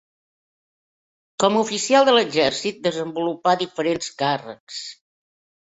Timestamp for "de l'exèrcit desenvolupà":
2.09-3.55